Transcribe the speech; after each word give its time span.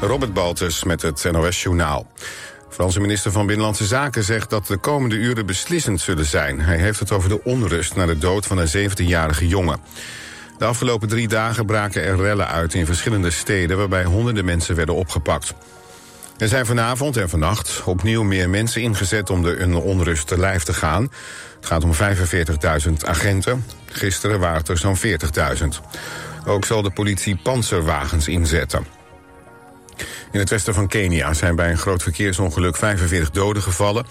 Robert 0.00 0.32
Baltus 0.32 0.84
met 0.84 1.02
het 1.02 1.28
NOS-journaal. 1.32 2.06
Franse 2.68 3.00
minister 3.00 3.32
van 3.32 3.46
Binnenlandse 3.46 3.84
Zaken 3.84 4.24
zegt 4.24 4.50
dat 4.50 4.66
de 4.66 4.76
komende 4.76 5.14
uren 5.14 5.46
beslissend 5.46 6.00
zullen 6.00 6.24
zijn. 6.24 6.60
Hij 6.60 6.76
heeft 6.76 6.98
het 6.98 7.12
over 7.12 7.28
de 7.28 7.44
onrust 7.44 7.96
na 7.96 8.06
de 8.06 8.18
dood 8.18 8.46
van 8.46 8.58
een 8.58 8.90
17-jarige 8.90 9.48
jongen. 9.48 9.80
De 10.58 10.64
afgelopen 10.64 11.08
drie 11.08 11.28
dagen 11.28 11.66
braken 11.66 12.02
er 12.02 12.16
rellen 12.16 12.48
uit 12.48 12.74
in 12.74 12.86
verschillende 12.86 13.30
steden... 13.30 13.76
waarbij 13.76 14.04
honderden 14.04 14.44
mensen 14.44 14.74
werden 14.74 14.94
opgepakt. 14.94 15.54
Er 16.38 16.48
zijn 16.48 16.66
vanavond 16.66 17.16
en 17.16 17.28
vannacht 17.28 17.82
opnieuw 17.84 18.22
meer 18.22 18.50
mensen 18.50 18.82
ingezet 18.82 19.30
om 19.30 19.42
de 19.42 19.80
onrust 19.82 20.26
te 20.26 20.38
lijf 20.38 20.62
te 20.62 20.74
gaan. 20.74 21.02
Het 21.56 21.66
gaat 21.66 21.84
om 21.84 21.92
45.000 21.94 22.92
agenten. 23.04 23.64
Gisteren 23.86 24.40
waren 24.40 24.58
het 24.58 24.68
er 24.68 24.78
zo'n 24.78 24.98
40.000. 24.98 25.04
Ook 26.46 26.64
zal 26.64 26.82
de 26.82 26.90
politie 26.90 27.40
panzerwagens 27.42 28.28
inzetten. 28.28 28.99
In 30.32 30.38
het 30.38 30.50
westen 30.50 30.74
van 30.74 30.88
Kenia 30.88 31.34
zijn 31.34 31.56
bij 31.56 31.70
een 31.70 31.78
groot 31.78 32.02
verkeersongeluk 32.02 32.76
45 32.76 33.30
doden 33.30 33.62
gevallen. 33.62 34.06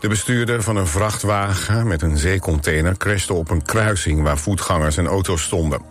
De 0.00 0.08
bestuurder 0.08 0.62
van 0.62 0.76
een 0.76 0.86
vrachtwagen 0.86 1.86
met 1.86 2.02
een 2.02 2.16
zeecontainer 2.16 2.96
crashte 2.96 3.32
op 3.32 3.50
een 3.50 3.62
kruising 3.62 4.22
waar 4.22 4.38
voetgangers 4.38 4.96
en 4.96 5.06
auto's 5.06 5.42
stonden. 5.42 5.82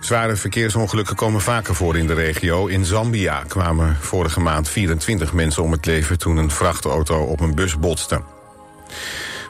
Zware 0.00 0.36
verkeersongelukken 0.36 1.16
komen 1.16 1.40
vaker 1.40 1.74
voor 1.74 1.96
in 1.96 2.06
de 2.06 2.14
regio. 2.14 2.66
In 2.66 2.84
Zambia 2.84 3.42
kwamen 3.48 3.96
vorige 4.00 4.40
maand 4.40 4.68
24 4.68 5.32
mensen 5.32 5.62
om 5.62 5.72
het 5.72 5.86
leven 5.86 6.18
toen 6.18 6.36
een 6.36 6.50
vrachtauto 6.50 7.22
op 7.22 7.40
een 7.40 7.54
bus 7.54 7.78
botste. 7.78 8.22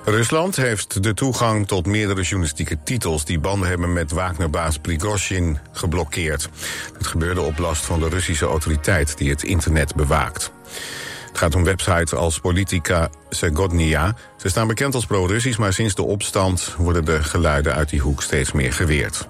Rusland 0.06 0.56
heeft 0.56 1.02
de 1.02 1.14
toegang 1.14 1.66
tot 1.66 1.86
meerdere 1.86 2.22
journalistieke 2.22 2.82
titels... 2.82 3.24
die 3.24 3.38
banden 3.38 3.68
hebben 3.68 3.92
met 3.92 4.10
Wagnerbaas 4.10 4.78
Prigozhin 4.78 5.58
geblokkeerd. 5.72 6.48
Het 6.98 7.06
gebeurde 7.06 7.40
op 7.40 7.58
last 7.58 7.84
van 7.84 8.00
de 8.00 8.08
Russische 8.08 8.44
autoriteit 8.44 9.18
die 9.18 9.30
het 9.30 9.42
internet 9.42 9.94
bewaakt. 9.94 10.52
Het 11.28 11.38
gaat 11.38 11.54
om 11.54 11.64
websites 11.64 12.14
als 12.14 12.38
Politica 12.38 13.10
Segodnia. 13.28 14.14
Ze 14.36 14.48
staan 14.48 14.66
bekend 14.66 14.94
als 14.94 15.06
pro-Russisch, 15.06 15.58
maar 15.58 15.72
sinds 15.72 15.94
de 15.94 16.02
opstand... 16.02 16.74
worden 16.78 17.04
de 17.04 17.22
geluiden 17.22 17.74
uit 17.74 17.88
die 17.88 18.00
hoek 18.00 18.22
steeds 18.22 18.52
meer 18.52 18.72
geweerd. 18.72 19.28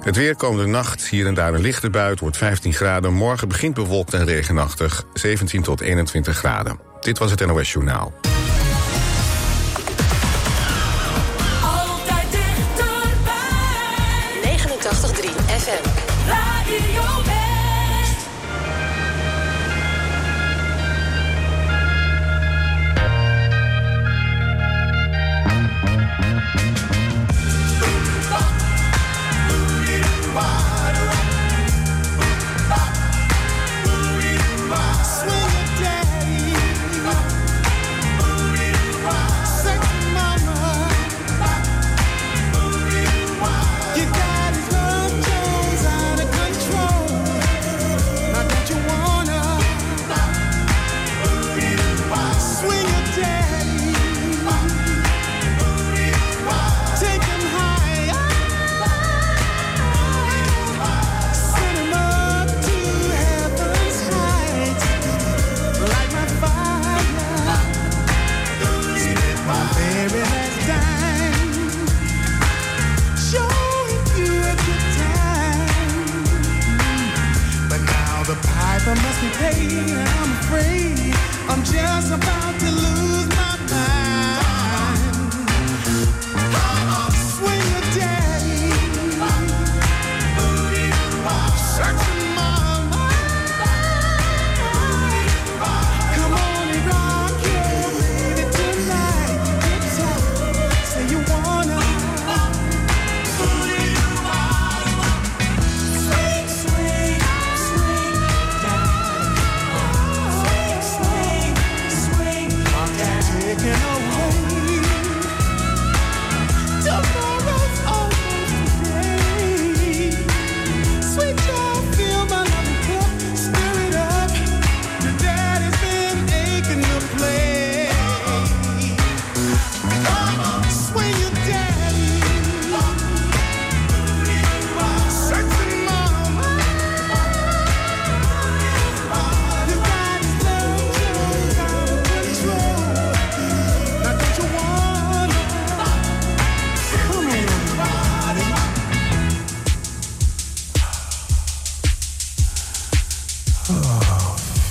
Het 0.00 0.16
weer 0.16 0.36
komende 0.36 0.66
nacht, 0.66 1.08
hier 1.08 1.26
en 1.26 1.34
daar 1.34 1.54
een 1.54 1.60
lichte 1.60 1.90
buit, 1.90 2.20
wordt 2.20 2.36
15 2.36 2.72
graden. 2.72 3.12
Morgen 3.12 3.48
begint 3.48 3.74
bewolkt 3.74 4.14
en 4.14 4.24
regenachtig, 4.24 5.04
17 5.14 5.62
tot 5.62 5.80
21 5.80 6.36
graden. 6.36 6.78
Dit 7.00 7.18
was 7.18 7.30
het 7.30 7.46
NOS 7.46 7.72
Journaal. 7.72 8.12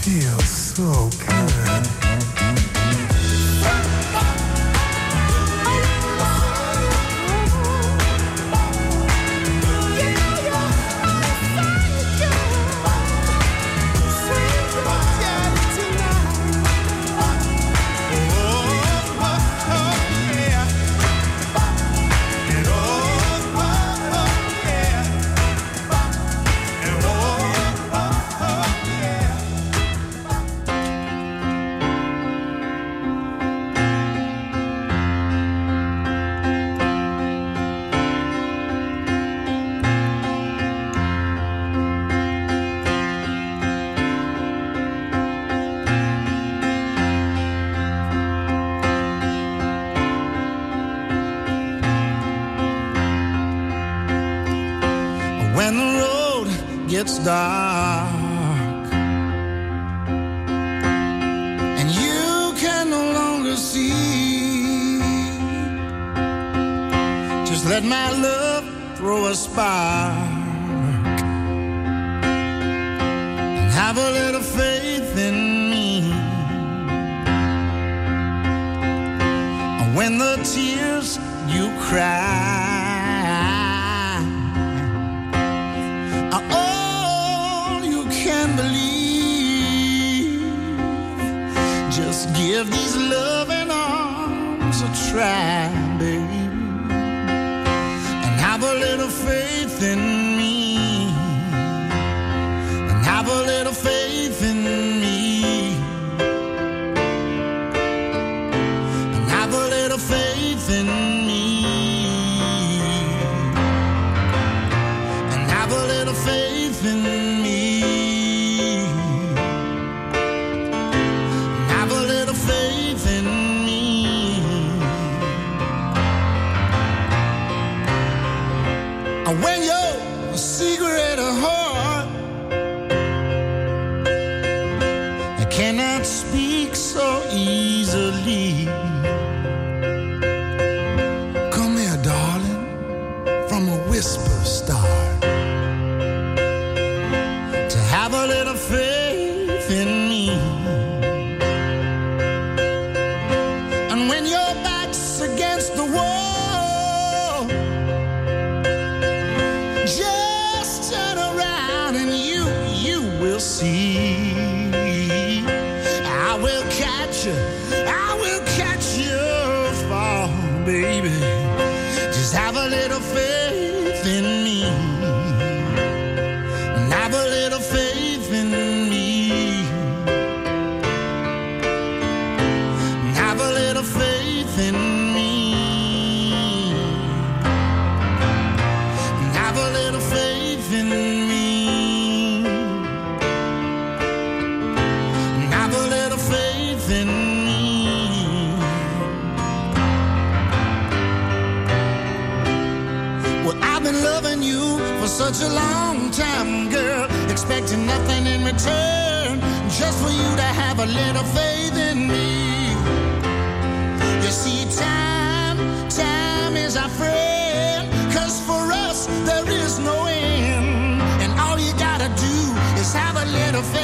feels 0.08 0.50
so 0.50 1.10
good. 1.26 2.07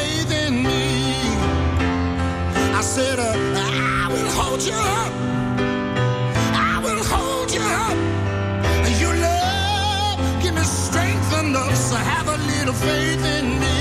Faith 0.04 0.32
in 0.46 0.54
me. 0.64 0.84
I 2.80 2.82
said, 2.82 3.18
uh, 3.20 3.34
I 4.02 4.06
will 4.14 4.30
hold 4.40 4.62
you 4.70 4.78
up. 5.00 5.14
I 6.72 6.76
will 6.86 7.04
hold 7.14 7.50
you 7.58 7.64
up. 7.86 7.98
Your 9.04 9.16
love, 9.30 10.18
give 10.44 10.56
me 10.60 10.66
strength 10.86 11.32
enough 11.44 11.76
so 11.90 11.96
have 12.14 12.28
a 12.36 12.38
little 12.52 12.78
faith 12.88 13.24
in 13.38 13.46
me. 13.64 13.80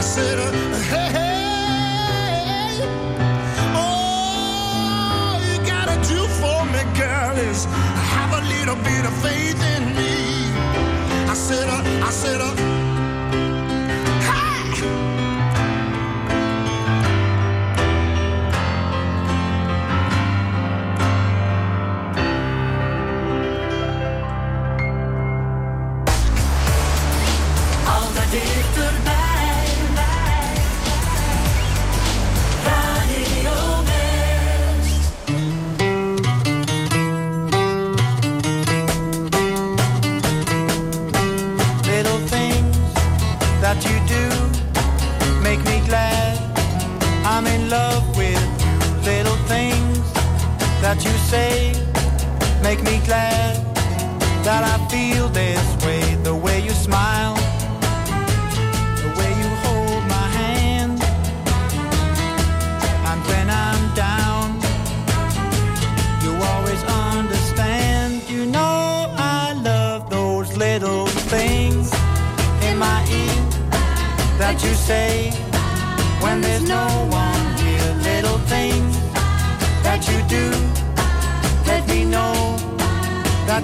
I 0.00 0.04
said, 0.14 0.36
uh, 0.46 0.50
hey, 0.92 1.08
hey, 1.18 2.72
all 3.84 5.36
you 5.48 5.56
gotta 5.74 5.96
do 6.12 6.20
for 6.40 6.60
me, 6.74 6.82
girl, 7.00 7.36
is 7.50 7.60
have 8.14 8.32
a 8.40 8.42
little 8.54 8.78
bit 8.90 9.04
of 9.10 9.14
faith 9.26 9.60
in 9.74 9.82
me. 9.98 10.14
I 11.32 11.34
said, 11.46 11.68
uh, 11.76 12.06
I 12.08 12.10
said, 12.22 12.40
uh, 12.40 12.75
glad 53.06 53.54
that 54.44 54.62
I 54.64 54.76
feel 54.88 55.28
this 55.28 55.84
way. 55.84 56.02
The 56.24 56.34
way 56.34 56.60
you 56.60 56.70
smile, 56.70 57.36
the 59.02 59.10
way 59.18 59.30
you 59.42 59.48
hold 59.64 60.02
my 60.16 60.28
hand, 60.40 60.98
and 63.08 63.20
when 63.30 63.46
I'm 63.48 63.82
down, 63.94 64.46
you 66.24 66.32
always 66.50 66.82
understand. 67.08 68.28
You 68.28 68.46
know 68.46 69.14
I 69.16 69.52
love 69.62 70.10
those 70.10 70.56
little 70.56 71.06
things 71.06 71.92
in 72.68 72.76
my 72.78 73.00
ear 73.22 73.42
that 74.38 74.60
you 74.64 74.74
say. 74.74 75.35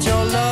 your 0.07 0.25
love. 0.25 0.52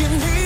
you 0.00 0.08
need 0.08 0.39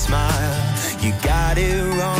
smile. 0.00 0.56
You 1.02 1.12
got 1.22 1.58
it 1.58 1.82
wrong, 1.96 2.19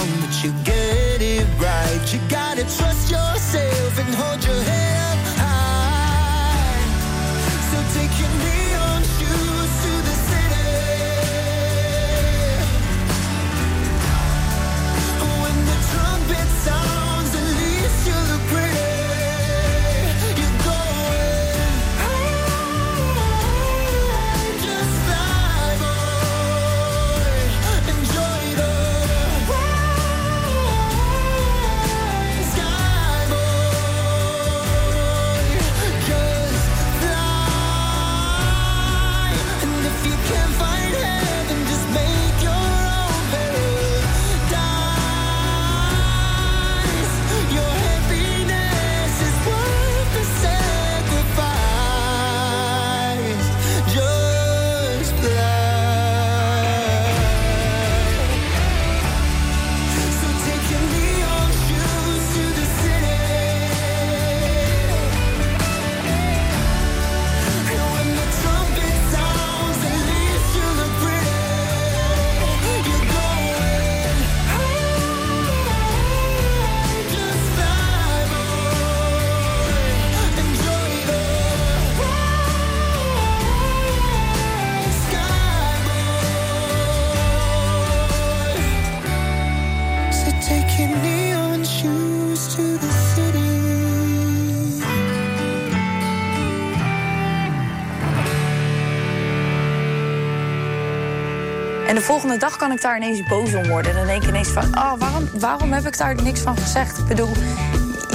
volgende 102.11 102.37
dag 102.37 102.57
kan 102.57 102.73
ik 102.73 102.81
daar 102.81 102.97
ineens 102.97 103.23
boos 103.23 103.55
om 103.55 103.69
worden. 103.69 103.95
Dan 103.95 104.07
denk 104.07 104.23
ik 104.23 104.29
ineens 104.29 104.49
van, 104.49 104.64
oh, 104.64 104.93
waarom, 104.99 105.29
waarom 105.38 105.73
heb 105.73 105.87
ik 105.87 105.99
daar 105.99 106.23
niks 106.23 106.40
van 106.40 106.57
gezegd? 106.57 106.99
Ik 106.99 107.05
bedoel, 107.05 107.31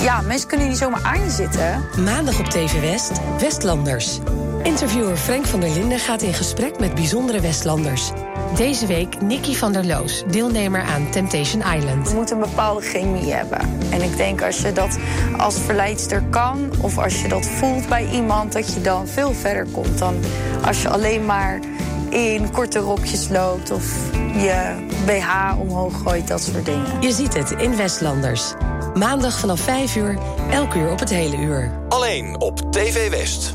ja, 0.01 0.21
mensen 0.21 0.47
kunnen 0.47 0.67
niet 0.67 0.77
zomaar 0.77 1.03
aan 1.03 1.23
je 1.23 1.29
zitten. 1.29 1.85
Maandag 2.03 2.39
op 2.39 2.45
TV 2.45 2.81
West, 2.81 3.11
Westlanders. 3.39 4.19
Interviewer 4.63 5.17
Frank 5.17 5.45
van 5.45 5.59
der 5.59 5.69
Linden 5.69 5.99
gaat 5.99 6.21
in 6.21 6.33
gesprek 6.33 6.79
met 6.79 6.95
bijzondere 6.95 7.39
Westlanders. 7.39 8.11
Deze 8.55 8.85
week 8.85 9.21
Nicky 9.21 9.53
van 9.55 9.73
der 9.73 9.85
Loos, 9.85 10.23
deelnemer 10.27 10.81
aan 10.81 11.09
Temptation 11.11 11.61
Island. 11.75 12.09
Je 12.09 12.15
moet 12.15 12.31
een 12.31 12.39
bepaalde 12.39 12.81
chemie 12.81 13.33
hebben. 13.33 13.59
En 13.89 14.01
ik 14.01 14.17
denk 14.17 14.41
als 14.41 14.61
je 14.61 14.71
dat 14.71 14.97
als 15.37 15.55
verleidster 15.59 16.23
kan... 16.29 16.71
of 16.81 16.97
als 16.97 17.21
je 17.21 17.27
dat 17.27 17.45
voelt 17.45 17.87
bij 17.87 18.07
iemand... 18.11 18.53
dat 18.53 18.73
je 18.73 18.81
dan 18.81 19.07
veel 19.07 19.33
verder 19.33 19.65
komt 19.71 19.97
dan 19.97 20.15
als 20.65 20.81
je 20.81 20.89
alleen 20.89 21.25
maar 21.25 21.59
in 22.15 22.51
korte 22.51 22.79
rokjes 22.79 23.29
loopt... 23.29 23.71
of 23.71 24.11
je 24.13 24.85
BH 25.05 25.59
omhoog 25.59 26.01
gooit, 26.03 26.27
dat 26.27 26.41
soort 26.41 26.65
dingen. 26.65 27.01
Je 27.01 27.11
ziet 27.11 27.33
het 27.33 27.51
in 27.51 27.75
Westlanders. 27.75 28.53
Maandag 28.93 29.39
vanaf 29.39 29.59
5 29.59 29.95
uur, 29.95 30.17
elk 30.51 30.73
uur 30.73 30.91
op 30.91 30.99
het 30.99 31.09
hele 31.09 31.37
uur. 31.37 31.71
Alleen 31.89 32.39
op 32.39 32.71
TV 32.71 33.09
West. 33.09 33.54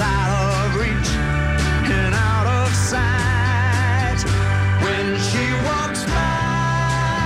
out 0.00 0.30
of 0.66 0.76
reach 0.80 1.10
and 1.90 2.14
out 2.14 2.46
of 2.46 2.74
sight. 2.74 4.20
When 4.84 5.18
she 5.28 5.44
walks 5.68 6.02
by, 6.04 7.24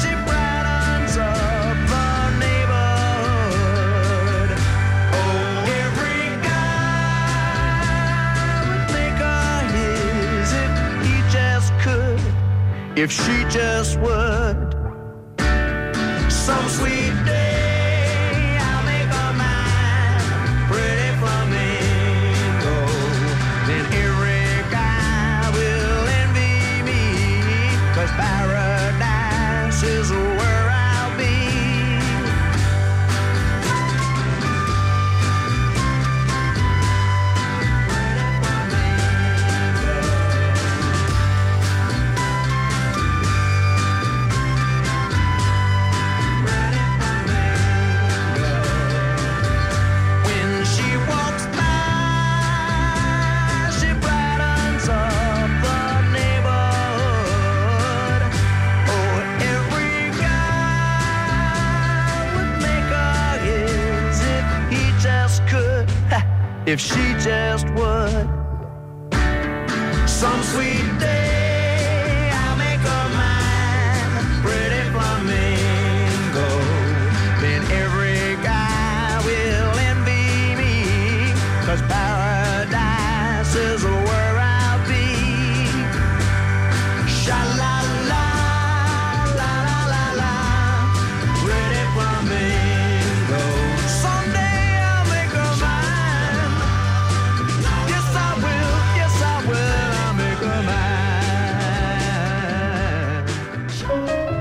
she 0.00 0.10
brightens 0.26 1.16
up 1.16 1.76
the 1.92 2.10
neighborhood. 2.44 3.28
Oh, 5.14 5.74
every 5.82 6.24
guy 6.48 7.72
would 8.68 8.86
make 8.96 9.18
her 9.26 9.56
his 9.76 10.48
if 10.64 10.72
he 11.06 11.16
just 11.30 11.70
could, 11.84 12.22
if 12.98 13.10
she 13.10 13.36
just 13.48 13.92
would. 14.00 14.31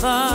forever. 0.00 0.27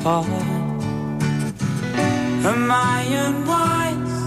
Apart. 0.00 0.26
Am 2.52 2.70
I 2.70 3.02
unwise 3.26 4.18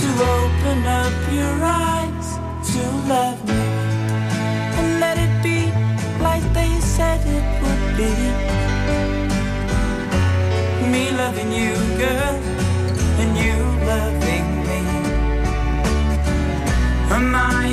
to 0.00 0.08
open 0.36 0.78
up 1.02 1.16
your 1.32 1.56
eyes 1.62 2.28
to 2.72 2.82
love 3.12 3.40
me 3.48 3.64
and 4.78 5.00
let 5.00 5.16
it 5.18 5.34
be 5.42 5.60
like 6.22 6.44
they 6.52 6.72
said 6.80 7.20
it 7.26 7.46
would 7.62 7.84
be? 7.98 8.12
Me 10.92 11.10
loving 11.10 11.50
you, 11.52 11.74
girl, 11.98 12.36
and 13.20 13.32
you 13.42 13.56
loving 13.90 14.48
me. 14.68 14.80
Am 17.16 17.34
I 17.34 17.63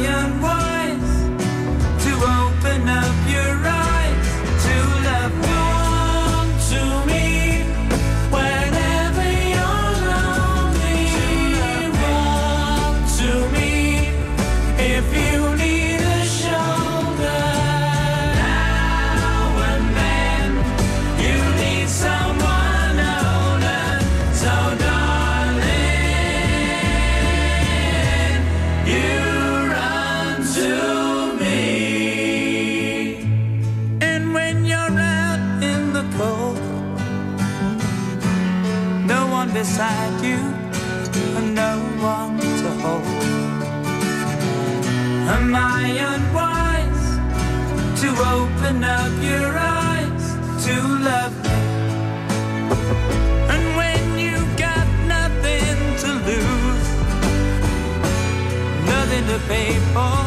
paper. 59.48 60.21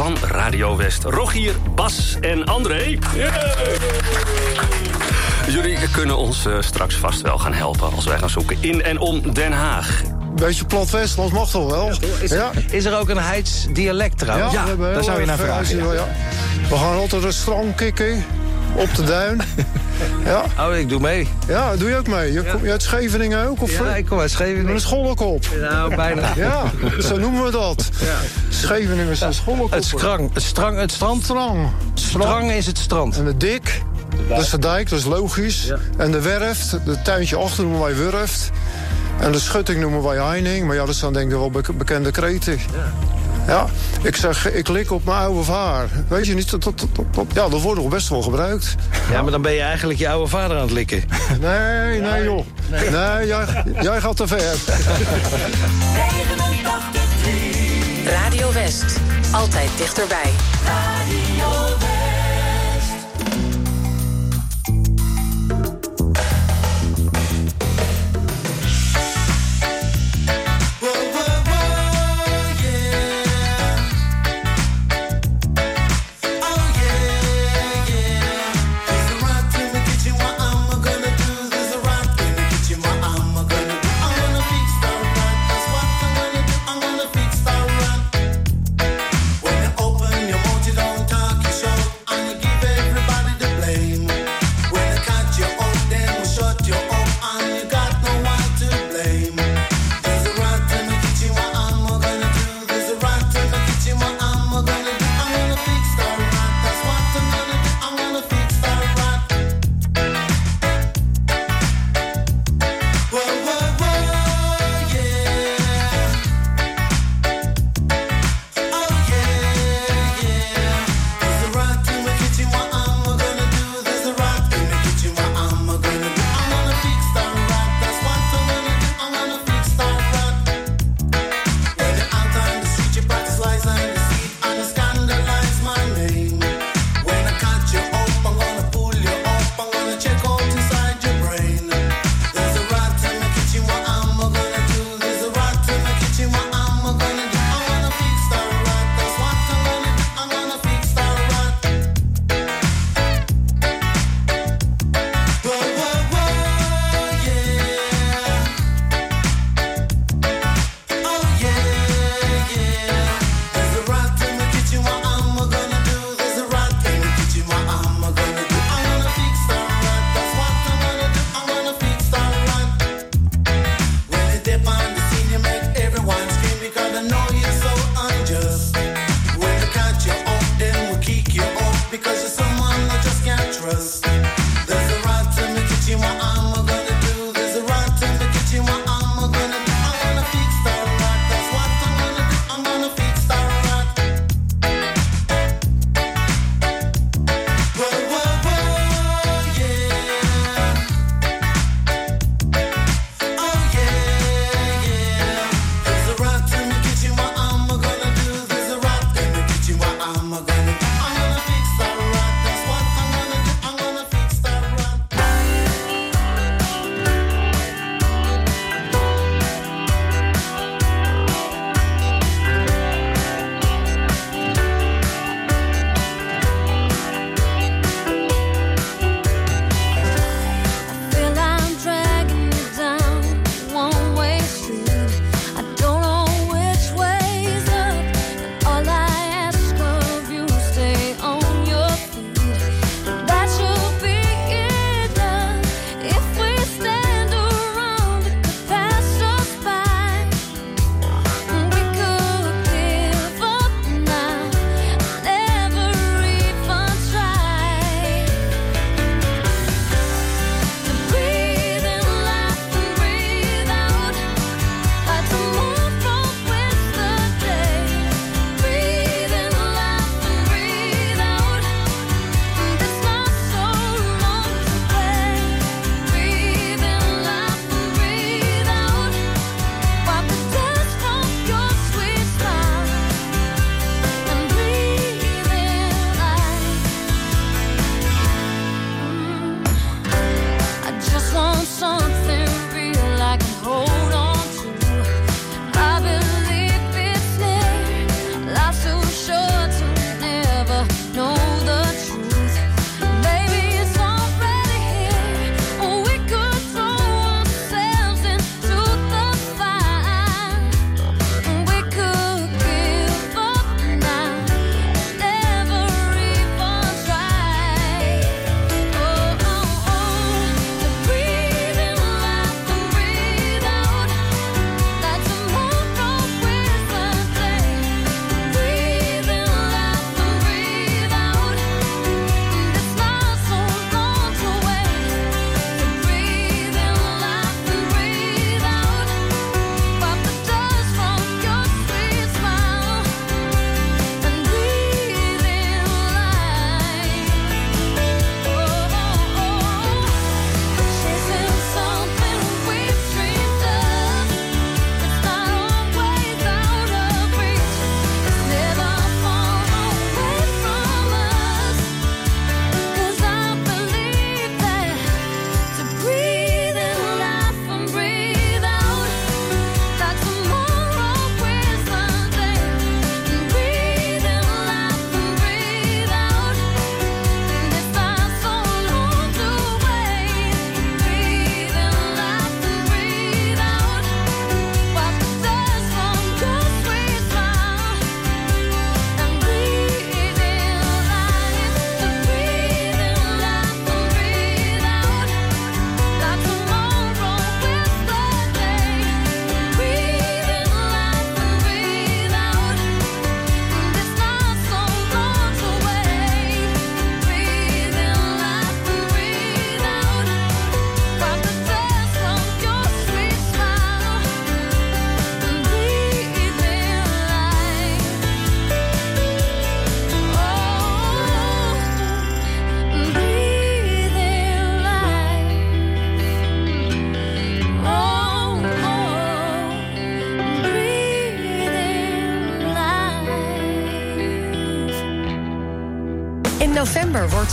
Van 0.00 0.16
Radio 0.22 0.76
West. 0.76 1.04
Rogier, 1.04 1.54
Bas 1.74 2.16
en 2.20 2.44
André. 2.44 2.98
Jullie 5.46 5.78
kunnen 5.92 6.16
ons 6.16 6.46
eh, 6.46 6.52
straks 6.60 6.94
vast 6.94 7.20
wel 7.20 7.38
gaan 7.38 7.52
helpen 7.52 7.92
als 7.92 8.04
wij 8.04 8.18
gaan 8.18 8.30
zoeken 8.30 8.56
in 8.60 8.82
en 8.82 8.98
om 8.98 9.34
Den 9.34 9.52
Haag. 9.52 10.02
Beetje 10.34 10.64
plat 10.64 10.90
Westlands 10.90 11.32
mag 11.32 11.50
toch 11.50 11.70
wel? 11.70 11.90
Is, 12.20 12.30
ja. 12.30 12.50
is 12.70 12.84
er 12.84 12.98
ook 12.98 13.08
een 13.08 13.18
Heids 13.18 13.66
dialect 13.72 14.18
trouwens? 14.18 14.52
we 14.52 14.58
hebben 14.58 14.94
daar 14.94 15.04
zou 15.04 15.20
je 15.20 15.26
naar 15.26 15.38
vragen. 15.38 15.76
ja, 15.76 15.84
ja. 15.84 15.92
ja. 15.92 16.06
We 16.68 16.76
gaan 16.76 16.96
altijd 16.96 17.22
een 17.22 17.32
strand 17.32 17.74
kikken. 17.74 18.24
Op 18.74 18.94
de 18.94 19.04
duin. 19.04 19.40
ja. 20.24 20.44
Oh, 20.58 20.76
ik 20.76 20.88
doe 20.88 21.00
mee. 21.00 21.28
Ja, 21.46 21.76
doe 21.76 21.88
je 21.88 21.96
ook 21.96 22.06
mee? 22.06 22.32
Je 22.32 22.42
komt 22.42 22.62
je 22.62 22.70
uit 22.70 22.82
Scheveningen 22.82 23.48
ook? 23.48 23.62
Of, 23.62 23.78
Ja, 23.78 23.96
ik 23.96 24.06
kom 24.06 24.18
uit 24.18 24.30
Scheveningen. 24.30 24.64
Met 24.64 24.74
een 24.74 24.80
schollenkop. 24.80 25.44
Nou, 25.60 25.96
bijna. 25.96 26.32
Ja, 26.36 26.62
zo 27.00 27.18
noemen 27.18 27.44
we 27.44 27.50
dat. 27.50 27.88
Scheveningen 28.50 29.08
is 29.08 29.20
een 29.20 29.34
schollenkop. 29.34 29.70
Het, 29.70 29.84
skrang, 29.84 30.30
het, 30.34 30.42
strang, 30.42 30.78
het 30.78 30.92
strand. 30.92 31.22
Strang. 31.24 31.68
Strang 31.94 32.52
is 32.52 32.66
het 32.66 32.78
strand. 32.78 33.16
En 33.18 33.24
de 33.24 33.36
dik, 33.36 33.82
dat 34.28 34.40
is 34.40 34.50
de 34.50 34.58
dijk, 34.58 34.90
dat 34.90 34.98
is 34.98 35.04
logisch. 35.04 35.72
En 35.96 36.10
de 36.10 36.20
werft, 36.20 36.70
het 36.70 37.04
tuintje 37.04 37.36
achter 37.36 37.62
noemen 37.64 37.80
wij 37.80 37.94
wurft. 37.94 38.50
En 39.20 39.32
de 39.32 39.38
schutting 39.38 39.80
noemen 39.80 40.02
wij 40.02 40.16
heining. 40.24 40.66
Maar 40.66 40.76
ja, 40.76 40.84
dat 40.84 40.94
zijn 40.94 41.12
denk 41.12 41.30
ik 41.30 41.36
wel 41.36 41.50
bek- 41.50 41.78
bekende 41.78 42.10
kreten. 42.10 42.58
Ja, 43.46 43.66
ik 44.02 44.16
zeg, 44.16 44.50
ik 44.52 44.68
lik 44.68 44.90
op 44.92 45.04
mijn 45.04 45.18
oude 45.18 45.42
vaar. 45.42 45.88
Weet 46.08 46.26
je 46.26 46.34
niet, 46.34 46.50
dat, 46.50 46.62
dat, 46.62 46.78
dat, 46.78 46.88
dat- 47.14 47.26
ja, 47.34 47.48
dat 47.48 47.60
wordt 47.60 47.80
nog 47.80 47.90
best 47.90 48.08
wel 48.08 48.22
gebruikt. 48.22 48.74
Ja, 49.10 49.22
maar 49.22 49.30
dan 49.30 49.42
ben 49.42 49.52
je 49.52 49.60
eigenlijk 49.60 49.98
je 49.98 50.08
oude 50.08 50.30
vader 50.30 50.56
aan 50.56 50.62
het 50.62 50.70
likken. 50.70 51.02
Nee, 51.40 52.00
nee 52.00 52.24
joh. 52.24 52.46
Nee, 52.70 53.26
jij, 53.26 53.64
jij 53.80 54.00
gaat 54.00 54.16
te 54.16 54.26
ver. 54.26 54.40
Radio 58.10 58.52
West. 58.52 59.00
Altijd 59.32 59.70
dichterbij. 59.76 60.30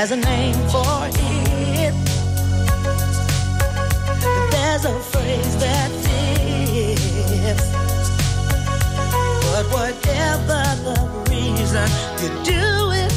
There's 0.00 0.12
a 0.12 0.16
name 0.16 0.54
for 0.70 1.08
it. 1.08 1.94
There's 4.50 4.84
a 4.86 4.98
phrase 4.98 5.56
that 5.58 5.90
fits. 6.04 7.66
But 9.44 9.66
whatever 9.70 10.62
the 10.86 10.96
reason, 11.28 11.88
you 12.22 12.30
do 12.44 12.92
it. 12.92 13.09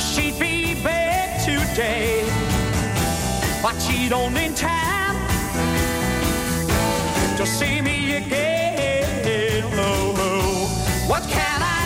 she'd 0.00 0.38
be 0.38 0.74
back 0.82 1.44
today, 1.44 2.24
but 3.62 3.78
she'd 3.80 4.12
only 4.12 4.46
in 4.46 4.54
time 4.54 5.16
to 7.36 7.44
see 7.46 7.80
me 7.82 8.16
again. 8.16 9.64
Oh, 9.74 10.14
oh. 10.16 11.06
what 11.08 11.22
can 11.24 11.62
I? 11.62 11.79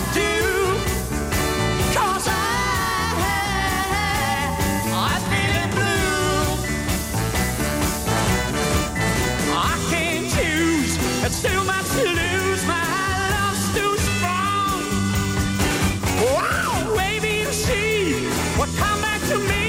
to 19.29 19.39
me. 19.39 19.64